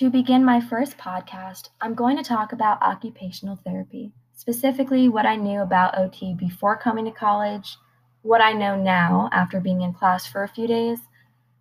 [0.00, 5.36] To begin my first podcast, I'm going to talk about occupational therapy, specifically what I
[5.36, 7.76] knew about OT before coming to college,
[8.22, 11.00] what I know now after being in class for a few days,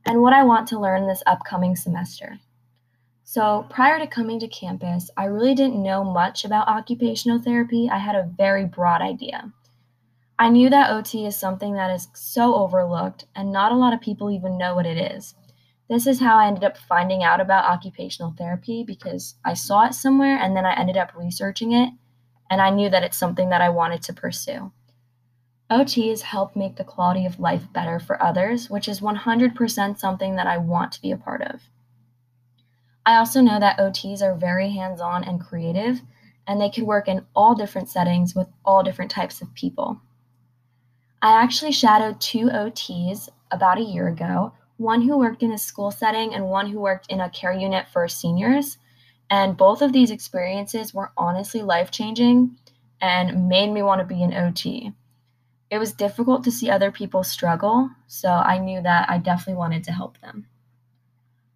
[0.06, 2.40] and what I want to learn this upcoming semester.
[3.26, 7.90] So, prior to coming to campus, I really didn't know much about occupational therapy.
[7.92, 9.52] I had a very broad idea.
[10.40, 14.00] I knew that OT is something that is so overlooked, and not a lot of
[14.00, 15.36] people even know what it is.
[15.90, 19.96] This is how I ended up finding out about occupational therapy because I saw it
[19.96, 21.90] somewhere and then I ended up researching it,
[22.50, 24.72] and I knew that it's something that I wanted to pursue.
[25.72, 30.48] OTs help make the quality of life better for others, which is 100% something that
[30.48, 31.62] I want to be a part of.
[33.06, 36.02] I also know that OTs are very hands on and creative,
[36.46, 40.02] and they can work in all different settings with all different types of people.
[41.22, 45.92] I actually shadowed two OTs about a year ago one who worked in a school
[45.92, 48.78] setting and one who worked in a care unit for seniors.
[49.30, 52.58] And both of these experiences were honestly life changing
[53.02, 54.94] and made me want to be an OT.
[55.70, 59.84] It was difficult to see other people struggle, so I knew that I definitely wanted
[59.84, 60.48] to help them.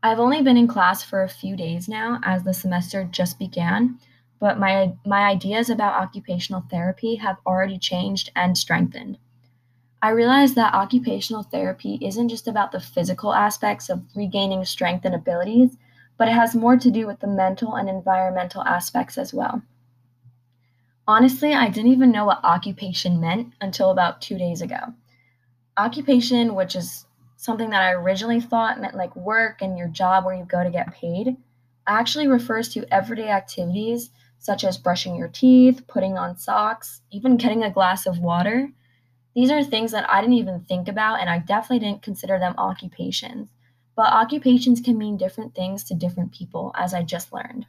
[0.03, 3.97] I've only been in class for a few days now as the semester just began,
[4.39, 9.17] but my, my ideas about occupational therapy have already changed and strengthened.
[10.03, 15.15] I realized that occupational therapy isn't just about the physical aspects of regaining strength and
[15.15, 15.77] abilities,
[16.17, 19.61] but it has more to do with the mental and environmental aspects as well.
[21.07, 24.93] Honestly, I didn't even know what occupation meant until about two days ago.
[25.77, 27.05] Occupation, which is
[27.37, 30.69] something that I originally thought meant like work and your job where you go to
[30.69, 31.37] get paid,
[31.87, 37.63] actually refers to everyday activities such as brushing your teeth, putting on socks, even getting
[37.63, 38.69] a glass of water.
[39.35, 42.55] These are things that I didn't even think about, and I definitely didn't consider them
[42.57, 43.49] occupations.
[43.95, 47.65] But occupations can mean different things to different people, as I just learned.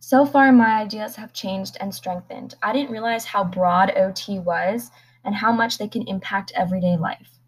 [0.00, 2.54] So far, my ideas have changed and strengthened.
[2.62, 4.90] I didn't realize how broad OT was
[5.24, 7.38] and how much they can impact everyday life.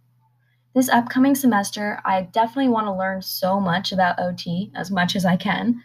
[0.75, 5.25] This upcoming semester, I definitely want to learn so much about OT, as much as
[5.25, 5.83] I can,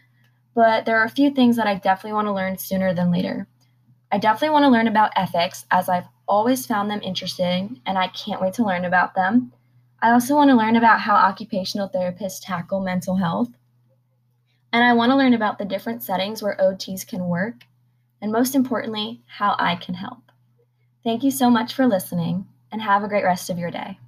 [0.53, 3.47] but there are a few things that I definitely want to learn sooner than later.
[4.11, 8.07] I definitely want to learn about ethics, as I've always found them interesting, and I
[8.07, 9.51] can't wait to learn about them.
[10.01, 13.49] I also want to learn about how occupational therapists tackle mental health.
[14.71, 17.65] And I want to learn about the different settings where OTs can work,
[18.21, 20.31] and most importantly, how I can help.
[21.03, 23.99] Thank you so much for listening, and have a great rest of your day.